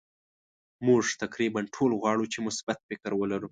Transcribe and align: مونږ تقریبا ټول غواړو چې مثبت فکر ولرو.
مونږ 0.85 1.03
تقریبا 1.23 1.61
ټول 1.75 1.91
غواړو 2.01 2.25
چې 2.33 2.39
مثبت 2.47 2.77
فکر 2.89 3.11
ولرو. 3.17 3.49